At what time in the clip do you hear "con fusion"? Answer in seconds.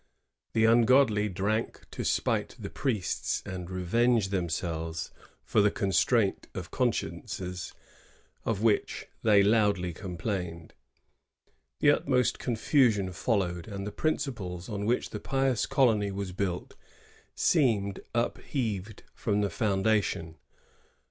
12.39-13.13